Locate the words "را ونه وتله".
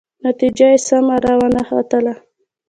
1.23-2.13